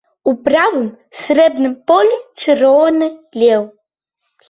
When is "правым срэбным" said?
0.47-1.77